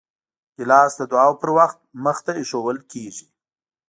ګیلاس 0.55 0.91
د 0.97 1.01
دعاو 1.11 1.39
پر 1.41 1.49
وخت 1.57 1.77
مخې 2.03 2.21
ته 2.25 2.31
ایښودل 2.39 2.77
کېږي. 2.91 3.25